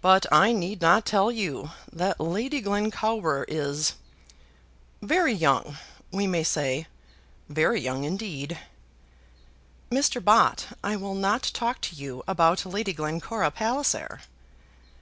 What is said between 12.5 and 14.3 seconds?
Lady Glencora Palliser."